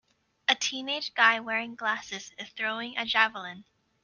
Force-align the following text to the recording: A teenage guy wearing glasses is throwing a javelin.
A 0.47 0.55
teenage 0.55 1.13
guy 1.13 1.39
wearing 1.39 1.75
glasses 1.75 2.31
is 2.39 2.49
throwing 2.49 2.97
a 2.97 3.05
javelin. 3.05 3.65